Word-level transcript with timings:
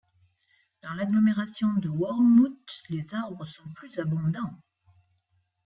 Dans 0.81 0.95
l’agglomération 0.95 1.73
de 1.75 1.87
Whormout 1.87 2.57
les 2.89 3.13
arbres 3.13 3.45
sont 3.45 3.71
plus 3.75 3.99
abondants. 3.99 4.57